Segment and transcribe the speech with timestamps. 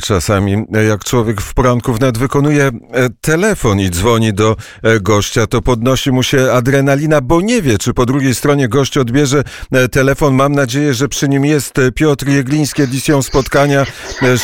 [0.00, 2.70] Czasami, jak człowiek w poranku wnet wykonuje e,
[3.20, 7.94] telefon i dzwoni do e, gościa, to podnosi mu się adrenalina, bo nie wie, czy
[7.94, 10.34] po drugiej stronie gość odbierze e, telefon.
[10.34, 13.86] Mam nadzieję, że przy nim jest Piotr Jegliński, edycją spotkania.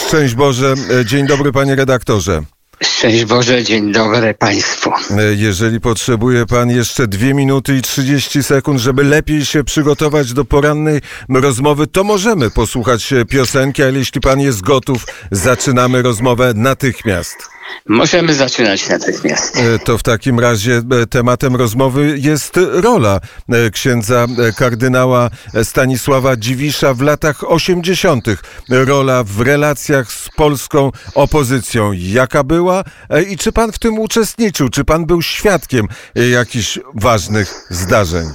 [0.07, 0.75] Szczęść Boże.
[1.05, 2.56] Dzień dobry, panie redaktorze.
[2.83, 4.91] Szczęść Boże, dzień dobry Państwu.
[5.37, 11.01] Jeżeli potrzebuje Pan jeszcze dwie minuty i 30 sekund, żeby lepiej się przygotować do porannej
[11.29, 17.56] rozmowy, to możemy posłuchać piosenki, ale jeśli Pan jest gotów, zaczynamy rozmowę natychmiast.
[17.89, 19.57] Możemy zaczynać natychmiast.
[19.57, 25.31] E, to w takim razie e, tematem rozmowy jest rola e, księdza kardynała
[25.65, 28.27] Stanisława Dziwisza w latach 80.
[28.69, 31.93] Rola w relacjach z polską opozycją.
[31.93, 32.85] Jaka była
[33.29, 34.69] i czy pan w tym uczestniczył?
[34.69, 38.27] Czy pan był świadkiem jakichś ważnych zdarzeń?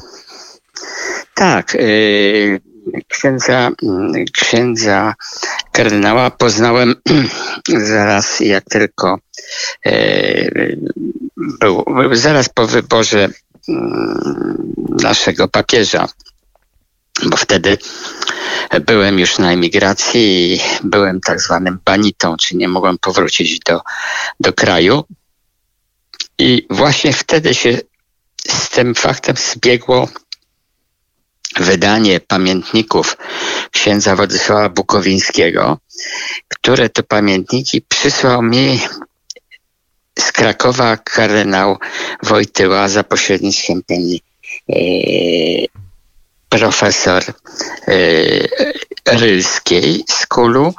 [1.36, 1.78] Tak.
[3.08, 5.14] Księdza, mm, księdza
[5.72, 6.96] kardynała poznałem
[7.94, 9.20] zaraz, jak tylko
[9.86, 9.92] e,
[11.38, 13.30] był, zaraz po wyborze
[13.70, 14.74] mm,
[15.04, 16.08] naszego papieża,
[17.26, 17.78] bo wtedy
[18.86, 23.82] byłem już na emigracji i byłem tak zwanym banitą, czy nie mogłem powrócić do,
[24.40, 25.04] do kraju.
[26.40, 27.80] I właśnie wtedy się
[28.48, 30.08] z tym faktem zbiegło
[31.60, 33.18] wydanie pamiętników
[33.72, 35.78] księdza Władysława Bukowińskiego,
[36.48, 38.80] które to pamiętniki przysłał mi
[40.20, 41.78] z Krakowa kardynał
[42.24, 44.22] Wojtyła za pośrednictwem pani
[44.70, 44.76] e,
[46.50, 47.24] profesor
[47.88, 47.94] e,
[49.06, 50.74] Rylskiej z Kulu.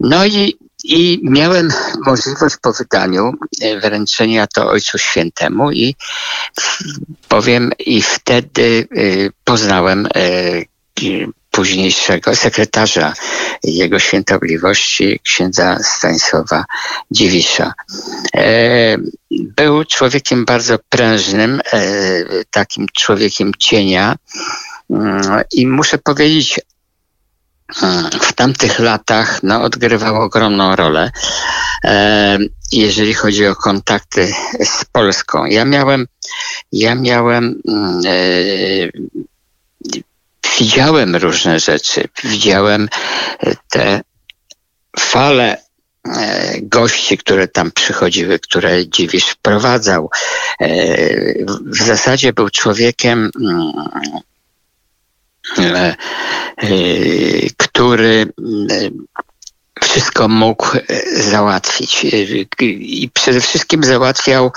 [0.00, 1.68] No i i miałem
[2.06, 5.94] możliwość po wydaniu e, wręczenia to Ojcu Świętemu i
[7.28, 9.02] powiem, i wtedy e,
[9.44, 10.10] poznałem e,
[11.50, 13.12] późniejszego sekretarza
[13.64, 16.64] jego świętobliwości, księdza Stanisława
[17.10, 17.72] Dziwisza.
[19.30, 21.60] Był człowiekiem bardzo prężnym,
[22.50, 24.16] takim człowiekiem cienia
[24.90, 26.60] mm, i muszę powiedzieć,
[28.20, 31.10] w tamtych latach no, odgrywał ogromną rolę,
[31.84, 32.38] e,
[32.72, 34.32] jeżeli chodzi o kontakty
[34.64, 35.44] z Polską.
[35.44, 36.06] Ja miałem,
[36.72, 38.10] ja miałem, mm, e,
[40.58, 42.88] widziałem różne rzeczy, widziałem
[43.70, 44.00] te
[44.98, 45.56] fale
[46.08, 50.10] e, gości, które tam przychodziły, które Dziwisz wprowadzał.
[50.60, 50.68] E,
[51.66, 54.27] w zasadzie był człowiekiem mm, E, e,
[57.56, 58.26] który
[58.70, 58.90] e,
[59.82, 60.66] wszystko mógł
[61.16, 62.06] załatwić
[62.60, 64.52] i przede wszystkim załatwiał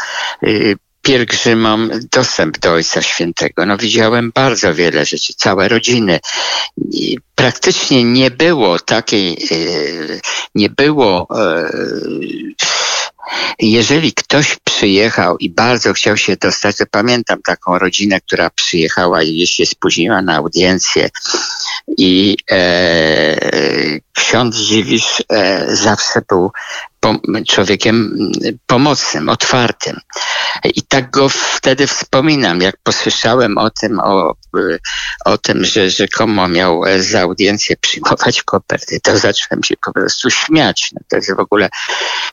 [1.01, 3.65] pielgrzymom dostęp do Ojca Świętego.
[3.65, 6.19] No widziałem bardzo wiele rzeczy, całe rodziny.
[6.91, 9.37] I praktycznie nie było takiej,
[10.55, 11.27] nie było
[13.59, 19.47] jeżeli ktoś przyjechał i bardzo chciał się dostać, to pamiętam taką rodzinę, która przyjechała i
[19.47, 21.09] się spóźniła na audiencję
[21.97, 26.51] i e, ksiądz Dziwisz e, zawsze był
[27.47, 28.17] człowiekiem
[28.65, 29.99] pomocnym, otwartym.
[30.63, 34.33] I tak go wtedy wspominam, jak posłyszałem o tym, o,
[35.25, 40.89] o tym, że rzekomo miał za audiencję przyjmować koperty, to zacząłem się po prostu śmiać.
[40.93, 41.69] No to jest w ogóle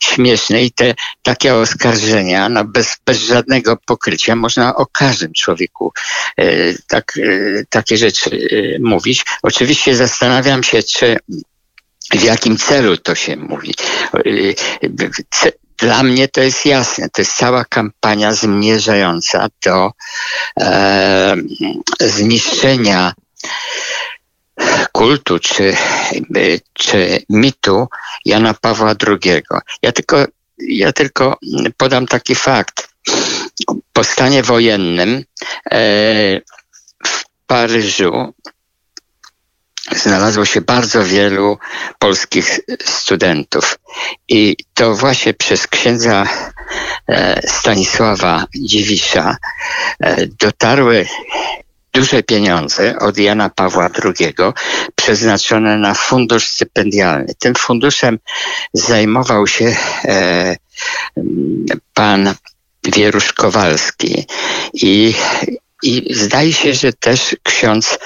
[0.01, 5.93] śmieszne i te takie oskarżenia, no bez, bez żadnego pokrycia można o każdym człowieku
[6.37, 6.45] e,
[6.89, 9.25] tak, e, takie rzeczy e, mówić.
[9.43, 11.17] Oczywiście zastanawiam się, czy
[12.15, 13.75] w jakim celu to się mówi.
[15.79, 17.09] Dla mnie to jest jasne.
[17.09, 19.91] To jest cała kampania zmierzająca do
[20.61, 21.37] e,
[22.01, 23.15] zniszczenia
[24.93, 25.77] kultu czy,
[26.73, 27.89] czy mitu
[28.25, 29.43] Jana Pawła II.
[29.83, 30.25] Ja tylko,
[30.59, 31.39] ja tylko
[31.77, 32.89] podam taki fakt.
[33.93, 35.25] Po stanie wojennym
[35.71, 35.81] e,
[37.07, 38.35] w Paryżu
[39.97, 41.59] znalazło się bardzo wielu
[41.99, 43.79] polskich studentów.
[44.29, 46.27] I to właśnie przez księdza
[47.09, 49.37] e, Stanisława Dziwisza
[50.01, 51.07] e, dotarły
[51.93, 54.35] duże pieniądze od Jana Pawła II
[54.95, 57.35] przeznaczone na fundusz stypendialny.
[57.39, 58.19] Tym funduszem
[58.73, 60.57] zajmował się e,
[61.95, 62.35] pan
[62.85, 64.27] Wierusz Kowalski
[64.75, 65.15] i
[65.83, 67.99] i zdaje się, że też ksiądz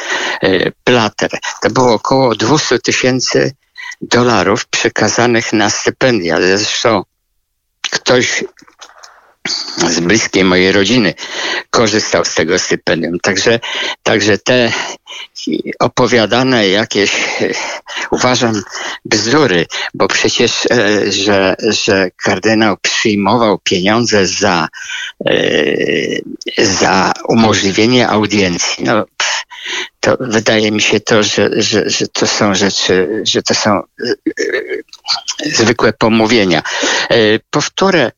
[0.42, 1.30] e, Plater.
[1.62, 3.52] To było około 200 tysięcy
[4.00, 6.36] dolarów przekazanych na stypendia.
[6.40, 7.02] Zresztą
[7.90, 8.44] ktoś
[9.88, 11.14] z bliskiej mojej rodziny
[11.70, 13.20] korzystał z tego stypendium.
[13.20, 13.60] Także,
[14.02, 14.72] także te
[15.78, 17.12] opowiadane jakieś,
[18.10, 18.62] uważam,
[19.04, 24.68] bzdury, bo przecież, e, że, że kardynał przyjmował pieniądze za,
[25.26, 25.34] e,
[26.58, 28.84] za umożliwienie audiencji.
[28.84, 29.04] No,
[30.00, 34.14] to wydaje mi się to, że, że, że to są rzeczy, że to są e,
[35.46, 36.62] zwykłe pomówienia.
[37.50, 38.10] Powtórę,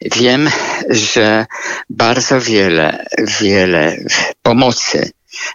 [0.00, 0.50] wiem,
[0.88, 1.46] że
[1.90, 3.06] bardzo wiele,
[3.40, 3.96] wiele
[4.42, 5.10] pomocy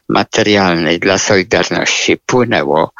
[0.09, 2.91] materialnej dla Solidarności płynęło,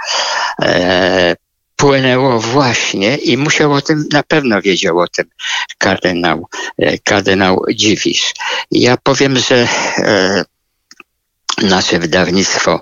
[0.62, 1.36] e,
[1.76, 5.26] płynęło właśnie i musiał o tym, na pewno wiedział o tym
[5.78, 6.48] kardynał,
[6.78, 8.34] e, kardynał Dziwisz.
[8.72, 10.46] Ja powiem, że e,
[11.62, 12.82] nasze wydawnictwo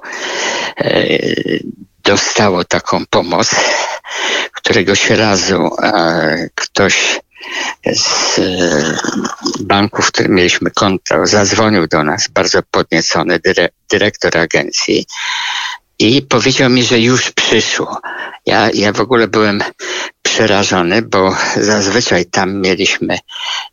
[0.77, 1.03] e,
[2.03, 3.55] dostało taką pomoc,
[4.53, 7.19] któregoś razu e, ktoś
[7.95, 8.97] z e,
[9.59, 15.05] banku, w którym mieliśmy konto, zadzwonił do nas, bardzo podniecony dyre, dyrektor agencji
[15.99, 18.01] i powiedział mi, że już przyszło.
[18.45, 19.63] Ja, ja w ogóle byłem
[20.21, 23.17] przerażony, bo zazwyczaj tam mieliśmy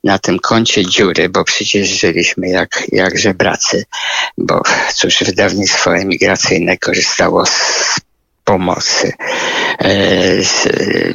[0.05, 3.85] na tym koncie dziury, bo przecież żyliśmy jak, jak żebracy,
[4.39, 4.63] bo
[4.95, 8.01] cóż, wydawnictwo emigracyjne korzystało z
[8.45, 9.13] pomocy
[9.79, 9.91] e,
[10.45, 10.69] z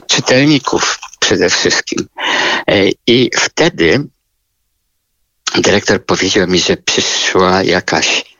[0.07, 2.07] czytelników przede wszystkim.
[2.67, 4.07] E, I wtedy
[5.55, 8.35] dyrektor powiedział mi, że przyszła jakaś,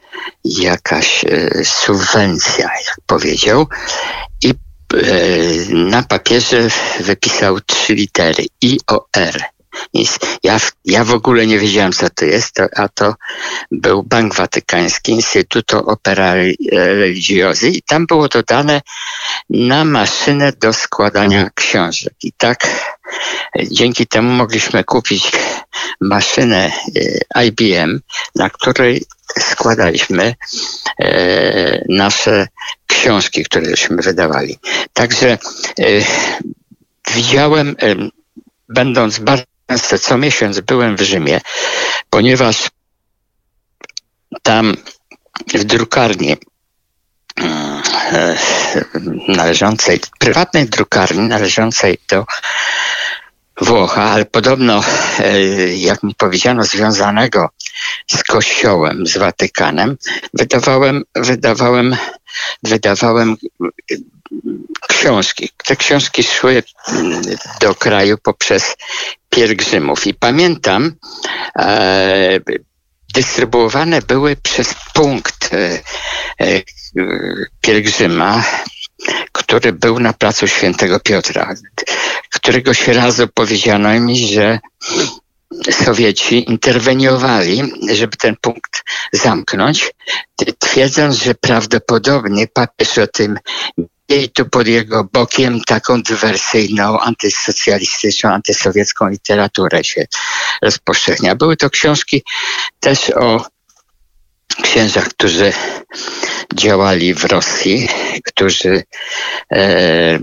[0.46, 3.68] jakaś e, subwencja, jak powiedział,
[4.44, 4.54] i
[5.70, 6.68] na papierze
[7.00, 9.53] wypisał trzy litery IOR.
[10.44, 13.16] Ja, ja w ogóle nie wiedziałem, co to jest, to, a to
[13.72, 16.34] był Bank Watykański, Instytuto Opera
[16.72, 18.81] Religiosi i tam było dodane
[19.50, 22.14] na maszynę do składania książek.
[22.24, 22.68] I tak
[23.72, 25.31] dzięki temu mogliśmy kupić
[26.02, 26.72] maszynę
[27.36, 28.00] e, IBM,
[28.36, 29.04] na której
[29.40, 30.36] składaliśmy
[31.00, 32.48] e, nasze
[32.88, 34.60] książki, któreśmy wydawali.
[34.94, 35.38] Także
[35.80, 35.86] e,
[37.16, 37.75] widziałem,
[38.70, 39.53] będąc bardzo
[40.01, 41.42] co miesiąc byłem w Rzymie,
[42.10, 42.69] ponieważ
[44.42, 44.77] tam
[45.54, 46.38] w drukarni
[47.36, 47.81] mm,
[48.12, 48.38] e,
[49.27, 52.25] należącej, prywatnej drukarni należącej do
[53.62, 54.83] Włocha, ale podobno,
[55.19, 55.42] e,
[55.77, 57.50] jak mi powiedziano, związanego
[58.12, 59.98] z Kościołem, z Watykanem,
[60.33, 61.95] wydawałem, wydawałem,
[62.63, 63.38] wydawałem
[64.88, 65.50] książki.
[65.66, 66.64] Te książki szły
[67.62, 68.76] do kraju poprzez
[69.30, 70.08] pielgrzymów.
[70.08, 70.96] I pamiętam,
[71.60, 72.40] e,
[73.14, 75.82] dystrybuowane były przez punkt e,
[76.42, 76.62] e,
[77.62, 78.44] pielgrzyma,
[79.32, 81.54] który był na placu Świętego Piotra.
[82.30, 84.60] Któregoś razu powiedziano mi, że
[85.72, 88.84] Sowieci interweniowali, żeby ten punkt
[89.14, 89.92] zamknąć,
[90.60, 93.40] twierdząc, że prawdopodobnie papież o tym
[94.10, 100.06] i tu pod jego bokiem taką dywersyjną, antysocjalistyczną, antysowiecką literaturę się
[100.62, 101.36] rozpowszechnia.
[101.36, 102.24] Były to książki
[102.80, 103.46] też o
[104.64, 105.54] księżach, którzy
[106.56, 107.90] działali w Rosji,
[108.26, 108.84] którzy
[109.52, 110.20] e,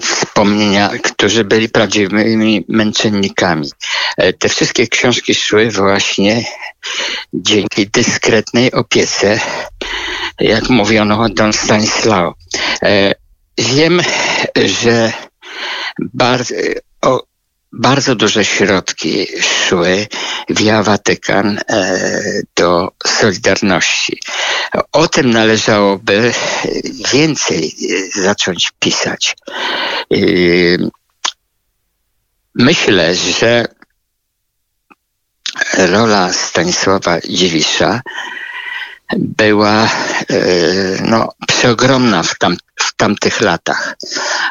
[0.00, 3.70] wspomnienia, którzy byli prawdziwymi męczennikami.
[4.16, 6.44] E, te wszystkie książki szły właśnie
[7.32, 9.40] dzięki dyskretnej opiece
[10.40, 12.34] jak mówiono Don Stanislao.
[12.82, 13.14] E,
[13.58, 14.00] wiem,
[14.64, 15.12] że
[15.98, 16.54] bardzo,
[17.02, 17.22] o,
[17.72, 20.06] bardzo duże środki szły
[20.48, 21.92] via Watykan e,
[22.56, 24.18] do Solidarności.
[24.92, 26.32] O tym należałoby
[27.12, 27.76] więcej
[28.14, 29.36] zacząć pisać.
[30.12, 30.16] E,
[32.54, 33.66] myślę, że
[35.78, 38.00] rola Stanisława Dziwisza
[39.18, 39.88] była e,
[41.04, 43.96] no, przeogromna w, tam, w tamtych latach.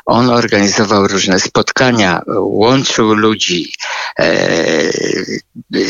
[0.05, 3.73] On organizował różne spotkania, łączył ludzi.
[4.19, 4.25] E,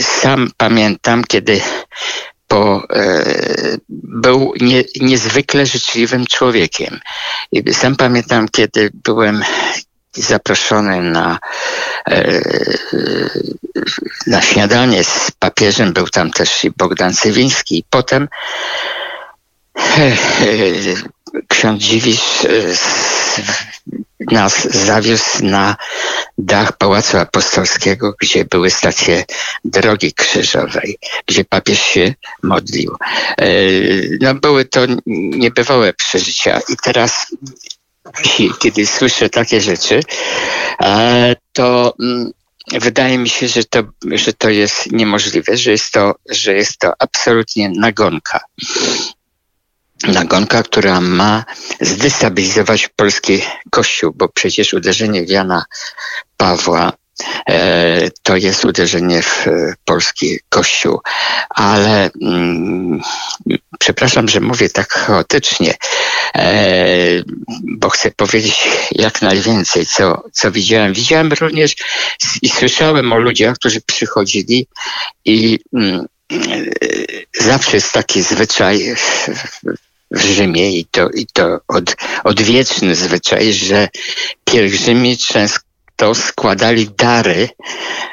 [0.02, 1.62] sam pamiętam, kiedy
[2.48, 3.26] po, e,
[3.90, 7.00] był nie, niezwykle życzliwym człowiekiem.
[7.72, 9.44] Sam pamiętam, kiedy byłem
[10.16, 11.40] zaproszony na,
[12.10, 12.42] e,
[14.28, 15.94] na śniadanie z papieżem.
[15.94, 17.78] Był tam też i Bogdan Cywiński.
[17.78, 18.28] I potem
[19.98, 20.12] e,
[21.48, 22.50] ksiądz Dziwisz e,
[24.32, 25.76] nas zawiózł na
[26.38, 29.24] dach Pałacu Apostolskiego, gdzie były stacje
[29.66, 32.14] drogi krzyżowej, gdzie papież się
[32.44, 32.96] modlił.
[34.22, 37.28] No, były to niebywałe przeżycia i teraz
[38.60, 40.00] kiedy słyszę takie rzeczy,
[40.84, 42.32] e, to mm,
[42.72, 46.94] wydaje mi się, że to, że to jest niemożliwe, że jest to, że jest to
[47.00, 48.40] absolutnie nagonka.
[50.08, 51.46] Nagonka, która ma
[51.82, 55.66] zdestabilizować polski kościół, bo przecież uderzenie Jana
[56.38, 56.94] Pawła
[57.50, 61.00] E, to jest uderzenie w e, polski kościół.
[61.50, 63.02] Ale mm,
[63.82, 65.74] przepraszam, że mówię tak chaotycznie,
[66.36, 67.24] e,
[67.64, 70.94] bo chcę powiedzieć jak najwięcej, co, co widziałem.
[70.94, 71.76] Widziałem również
[72.42, 74.68] i słyszałem o ludziach, którzy przychodzili
[75.26, 76.06] i mm,
[77.40, 78.96] zawsze jest taki zwyczaj
[80.12, 83.90] w Rzymie i to, i to od, odwieczny zwyczaj, że
[84.46, 85.71] pielgrzymi często
[86.02, 87.50] to składali dary,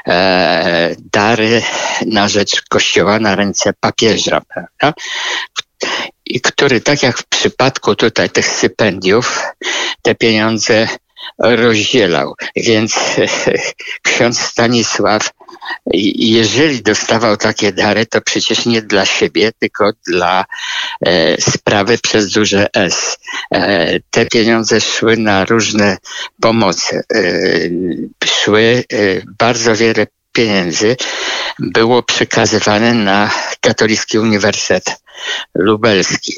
[0.08, 1.62] e, dary
[2.06, 5.00] na rzecz Kościoła, na ręce papieża, prawda?
[6.26, 9.42] I który, tak jak w przypadku tutaj tych stypendiów,
[10.02, 10.88] te pieniądze
[11.38, 12.34] rozdzielał.
[12.56, 12.94] Więc
[14.08, 15.30] ksiądz Stanisław,
[16.14, 20.44] jeżeli dostawał takie dary, to przecież nie dla siebie, tylko dla
[21.06, 23.18] e, sprawy przez duże S.
[23.50, 25.96] E, te pieniądze szły na różne
[26.40, 27.02] pomoce.
[27.14, 27.22] E,
[28.24, 28.96] szły e,
[29.38, 30.96] bardzo wiele pieniędzy
[31.58, 35.00] było przekazywane na Katolicki Uniwersytet
[35.54, 36.34] Lubelski.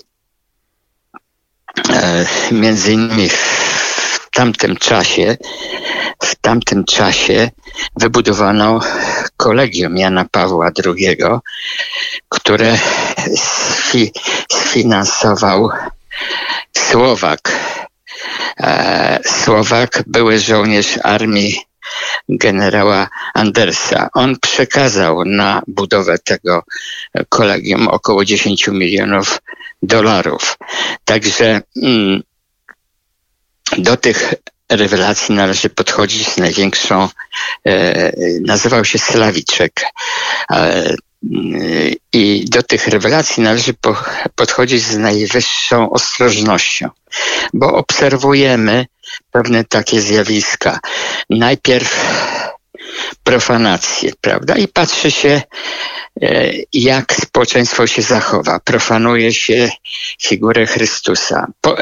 [1.92, 3.30] E, między innymi
[4.30, 5.36] w tamtym czasie,
[6.22, 7.50] w tamtym czasie
[7.96, 8.80] wybudowano
[9.36, 11.16] kolegium Jana Pawła II,
[12.28, 12.78] które
[14.52, 15.70] sfinansował
[16.76, 17.52] Słowak.
[18.60, 21.60] E, Słowak, były żołnierz armii
[22.28, 24.08] generała Andersa.
[24.14, 26.62] On przekazał na budowę tego
[27.28, 29.38] kolegium około 10 milionów
[29.82, 30.58] dolarów.
[31.04, 32.22] Także mm,
[33.78, 34.34] do tych
[34.70, 37.08] rewelacji należy podchodzić z największą,
[37.66, 39.82] e, nazywał się Slawiczek.
[40.52, 40.94] E,
[42.12, 43.96] I do tych rewelacji należy po,
[44.34, 46.88] podchodzić z najwyższą ostrożnością,
[47.54, 48.86] bo obserwujemy
[49.30, 50.80] pewne takie zjawiska.
[51.30, 52.00] Najpierw
[53.24, 54.56] profanację, prawda?
[54.56, 55.42] I patrzy się,
[56.22, 58.60] e, jak społeczeństwo się zachowa.
[58.60, 59.70] Profanuje się
[60.22, 61.46] figurę Chrystusa.
[61.60, 61.76] Po,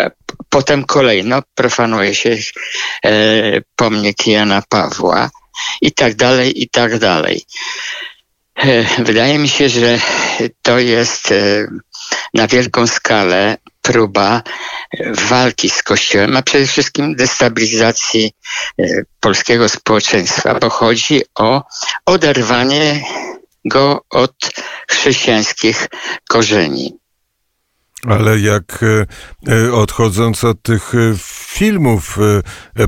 [0.49, 2.37] potem kolejno profanuje się
[3.05, 3.13] e,
[3.77, 5.31] pomnik Jana Pawła
[5.83, 7.43] i tak dalej, i tak dalej.
[8.99, 9.99] Wydaje mi się, że
[10.63, 11.35] to jest
[12.35, 14.43] na wielką skalę próba
[15.15, 18.33] walki z Kościołem, a przede wszystkim destabilizacji
[18.79, 18.85] e,
[19.21, 21.63] polskiego społeczeństwa, bo chodzi o
[22.07, 23.03] oderwanie
[23.65, 24.35] go od
[24.91, 25.89] chrześcijańskich
[26.29, 26.98] korzeni.
[28.07, 29.07] Ale jak e,
[29.53, 30.99] e, odchodząc od tych e,
[31.49, 32.19] filmów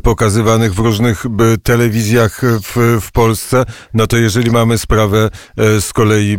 [0.03, 1.25] pokazywanych w różnych
[1.63, 3.65] telewizjach w, w Polsce,
[3.95, 6.39] no to jeżeli mamy sprawę z kolei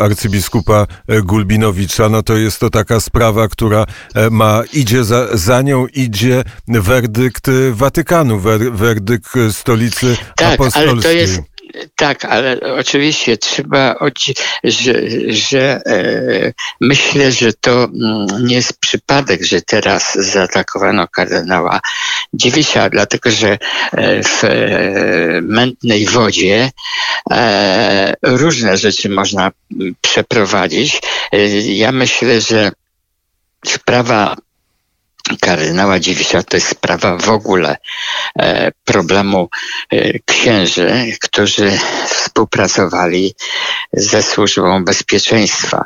[0.00, 0.86] arcybiskupa
[1.22, 3.84] Gulbinowicza, no to jest to taka sprawa, która
[4.30, 8.40] ma, idzie za, za nią idzie werdykt Watykanu,
[8.72, 11.55] werdykt stolicy tak, apostolskiej.
[11.96, 13.94] Tak, ale oczywiście trzeba,
[14.64, 14.94] że,
[15.28, 21.80] że e, myślę, że to mm, nie jest przypadek, że teraz zaatakowano kardynała
[22.32, 23.58] Dziewisia, dlatego że
[23.92, 26.70] e, w e, mętnej wodzie
[28.22, 29.50] różne rzeczy można
[30.00, 31.00] przeprowadzić.
[31.32, 32.72] E, ja myślę, że
[33.66, 34.36] sprawa
[35.40, 37.76] kardynała Dziwisza to jest sprawa w ogóle
[38.38, 39.48] e, problemu
[39.90, 41.78] e, księży, którzy
[42.08, 43.34] współpracowali
[43.92, 45.84] ze służbą bezpieczeństwa.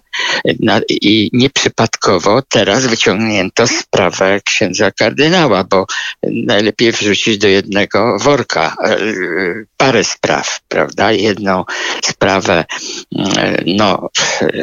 [0.88, 5.86] I nieprzypadkowo teraz wyciągnięto sprawę księdza kardynała, bo
[6.22, 8.96] najlepiej wrzucić do jednego worka e,
[9.76, 11.12] parę spraw, prawda?
[11.12, 11.64] Jedną
[12.04, 12.64] sprawę
[13.66, 14.08] no,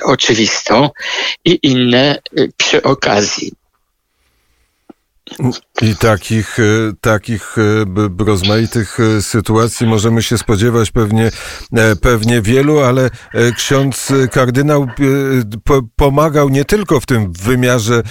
[0.04, 0.90] oczywistą
[1.46, 2.20] i inne
[2.58, 3.52] przy okazji.
[5.82, 6.64] I takich, e,
[7.02, 11.32] takich e, rozmaitych e, sytuacji możemy się spodziewać pewnie,
[12.02, 13.10] pewnie wielu, ale
[13.56, 14.88] ksiądz kardynał
[15.96, 18.04] pomagał nie tylko w tym wymiarze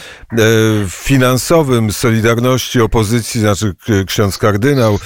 [0.88, 3.74] finansowym Solidarności, opozycji, znaczy
[4.06, 4.98] ksiądz kardynał,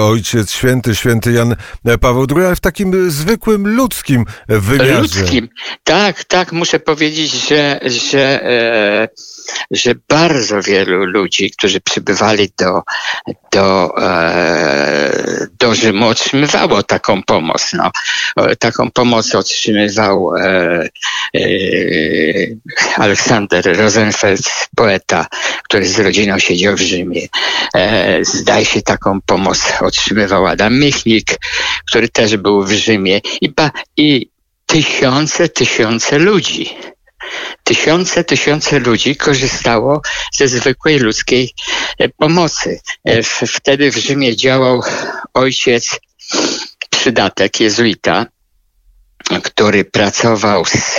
[0.00, 1.56] ojciec święty, święty Jan
[2.00, 5.00] Paweł II, ale w takim zwykłym ludzkim wymiarze.
[5.00, 5.48] Ludzkim,
[5.84, 8.40] tak, tak, muszę powiedzieć, że, że
[9.70, 12.82] że bardzo wielu ludzi, którzy przybywali do,
[13.52, 17.72] do, e, do Rzymu, otrzymywało taką pomoc.
[17.72, 17.90] No,
[18.58, 20.88] taką pomoc otrzymywał e,
[21.34, 21.40] e,
[22.96, 25.26] Aleksander Rosenfeld, poeta,
[25.64, 27.26] który z rodziną siedział w Rzymie.
[27.74, 31.26] E, zdaje się, taką pomoc otrzymywał Adam Michnik,
[31.90, 33.20] który też był w Rzymie.
[33.40, 34.30] I, ba, i
[34.66, 36.76] tysiące, tysiące ludzi.
[37.64, 41.54] Tysiące, tysiące ludzi korzystało ze zwykłej ludzkiej
[41.98, 42.80] e, pomocy.
[43.04, 44.82] E, wtedy w Rzymie działał
[45.34, 46.00] ojciec
[46.90, 48.26] przydatek jezuita,
[49.42, 50.96] który pracował z,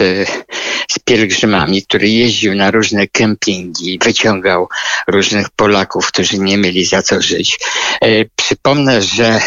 [0.91, 4.67] z pielgrzymami, który jeździł na różne kempingi, wyciągał
[5.07, 7.59] różnych Polaków, którzy nie mieli za co żyć.
[8.01, 9.41] E, przypomnę, że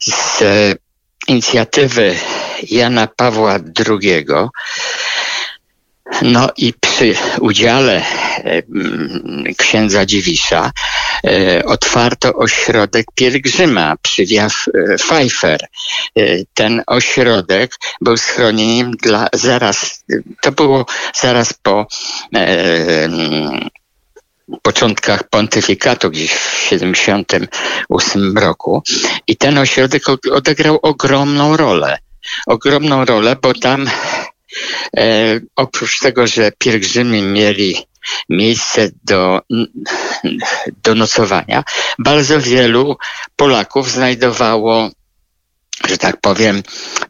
[0.00, 0.42] z
[1.28, 2.16] inicjatywy
[2.62, 3.58] Jana Pawła
[3.88, 4.26] II
[6.22, 8.02] no i przy udziale
[8.44, 8.62] e,
[9.58, 10.72] księdza Dziwisza
[11.26, 14.48] e, otwarto ośrodek pielgrzyma przy Via
[14.98, 15.66] Pfeiffer.
[16.16, 16.22] E,
[16.54, 20.04] ten ośrodek był schronieniem dla zaraz,
[20.40, 21.86] to było zaraz po
[24.62, 28.82] początkach pontyfikatu, gdzieś w 78 roku.
[29.26, 31.98] I ten ośrodek odegrał ogromną rolę.
[32.46, 33.90] Ogromną rolę, bo tam
[34.96, 37.76] E, oprócz tego, że pielgrzymi mieli
[38.28, 39.40] miejsce do,
[40.82, 41.64] do nocowania,
[41.98, 42.96] bardzo wielu
[43.36, 44.90] Polaków znajdowało,
[45.88, 46.62] że tak powiem,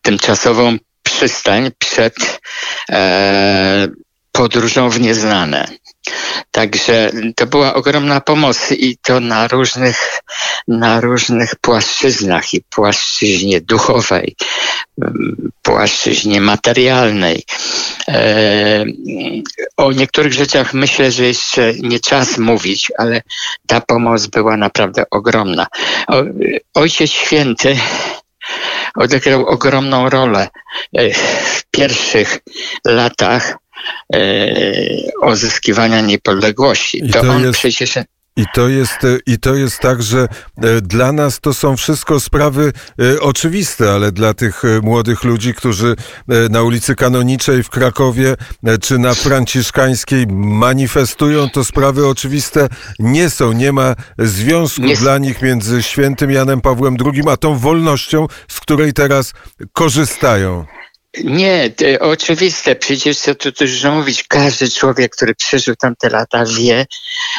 [0.03, 2.41] tymczasową przystań przed
[2.91, 3.89] e,
[4.33, 5.69] podróżą w nieznane.
[6.51, 10.21] Także to była ogromna pomoc i to na różnych,
[10.69, 14.37] na różnych płaszczyznach i płaszczyźnie duchowej,
[15.63, 17.43] płaszczyźnie materialnej.
[18.09, 18.85] E,
[19.77, 23.23] o niektórych rzeczach myślę, że jeszcze nie czas mówić, ale
[23.67, 25.67] ta pomoc była naprawdę ogromna.
[26.75, 27.77] Ojciec Święty
[28.95, 30.49] odegrał ogromną rolę
[30.93, 31.11] e,
[31.45, 32.39] w pierwszych
[32.87, 33.57] latach
[34.15, 34.19] e,
[35.21, 37.05] odzyskiwania niepodległości.
[37.05, 37.59] I to, to on jest...
[37.59, 37.99] przecież
[38.39, 42.73] i to, jest, I to jest tak, że e, dla nas to są wszystko sprawy
[42.99, 45.97] e, oczywiste, ale dla tych e, młodych ludzi, którzy
[46.51, 48.37] na ulicy Kanoniczej w Krakowie
[48.81, 52.69] czy na Franciszkańskiej manifestują, to sprawy oczywiste
[52.99, 53.53] nie są.
[53.53, 54.97] Nie ma związku nie...
[54.97, 59.33] dla nich między świętym Janem Pawłem II a tą wolnością, z której teraz
[59.73, 60.65] korzystają.
[61.25, 62.77] Nie, oczywiste.
[62.77, 64.23] Przecież co tu dużo mówić.
[64.23, 66.87] Każdy człowiek, który przeżył tamte lata wie,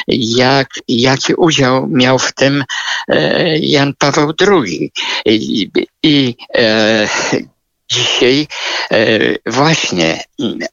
[0.08, 2.64] jak, jaki udział miał w tym
[3.08, 4.92] e, Jan Paweł II.
[5.26, 5.72] I,
[6.04, 7.08] i e,
[7.92, 8.48] dzisiaj
[8.92, 8.98] e,
[9.46, 10.24] właśnie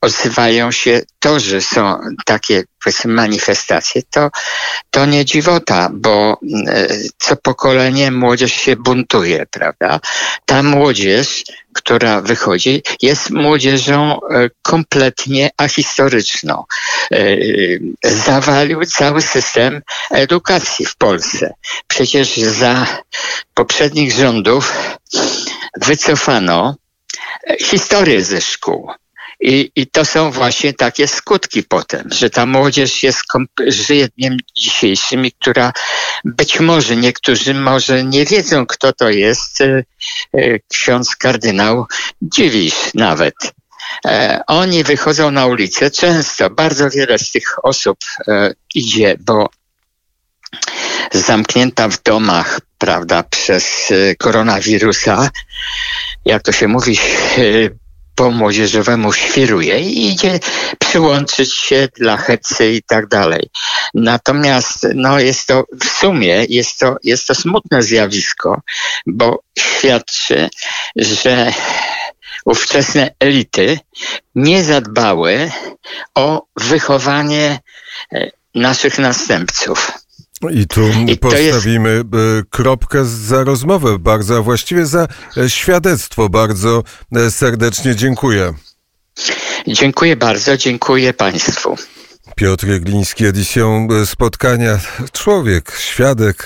[0.01, 2.65] odzywają się to, że są takie
[3.05, 4.31] manifestacje, to,
[4.91, 10.01] to nie dziwota, bo e, co pokolenie młodzież się buntuje, prawda?
[10.45, 16.65] Ta młodzież, która wychodzi, jest młodzieżą e, kompletnie ahistoryczną.
[18.05, 21.55] Zawalił cały system edukacji w Polsce.
[21.89, 22.87] Przecież za
[23.55, 24.73] poprzednich rządów
[25.81, 26.75] wycofano
[27.61, 28.91] historię ze szkół.
[29.41, 33.23] I, I to są właśnie takie skutki potem, że ta młodzież jest,
[33.67, 35.73] żyje dniem dzisiejszym i która
[36.25, 39.85] być może niektórzy może nie wiedzą, kto to jest e,
[40.35, 41.87] e, ksiądz kardynał
[42.23, 43.35] Dziwisz nawet.
[44.07, 47.99] E, oni wychodzą na ulicę często, bardzo wiele z tych osób
[48.75, 49.49] idzie, bo
[51.13, 55.31] zamknięta w domach, prawda, przez koronawirusa,
[56.25, 56.99] jak to się mówi,
[58.17, 60.41] po młodzieżowemu świruje i idzie
[60.79, 63.51] przyłączyć się dla hecy i tak dalej.
[63.95, 68.61] Natomiast no, jest to w sumie jest to, jest to smutne zjawisko,
[69.07, 70.49] bo świadczy,
[70.97, 71.53] że
[72.45, 73.79] ówczesne elity
[74.35, 75.51] nie zadbały
[76.15, 77.59] o wychowanie
[78.13, 80.06] e, naszych następców.
[80.51, 82.51] I tu I postawimy jest...
[82.51, 86.29] kropkę za rozmowę bardzo, a właściwie za e, świadectwo.
[86.29, 86.83] Bardzo
[87.17, 88.55] e, serdecznie dziękuję.
[89.67, 91.77] Dziękuję bardzo, dziękuję Państwu.
[92.39, 94.79] Piotr Jegliński, edycją e, spotkania.
[95.13, 96.45] Człowiek, świadek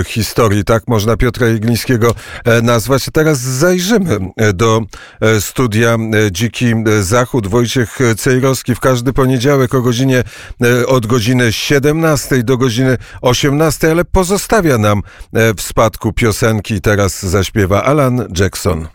[0.00, 3.06] e, historii, tak można Piotra Jeglińskiego e, nazwać.
[3.12, 4.18] Teraz zajrzymy
[4.54, 4.80] do
[5.40, 5.96] studia
[6.30, 7.46] Dziki Zachód.
[7.46, 10.24] Wojciech Cejrowski w każdy poniedziałek o godzinie,
[10.86, 15.02] od godziny 17 do godziny 18, ale pozostawia nam
[15.56, 16.80] w spadku piosenki.
[16.80, 18.88] Teraz zaśpiewa Alan Jackson.